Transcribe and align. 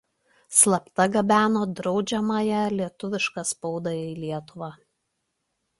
Slapta 0.59 1.05
gabeno 1.15 1.61
draudžiamąją 1.81 2.63
lietuvišką 2.81 3.45
spaudą 3.53 3.95
į 4.01 4.11
Lietuvą. 4.25 4.77